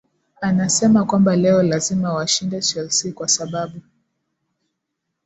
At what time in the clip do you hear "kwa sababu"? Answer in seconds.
3.13-3.81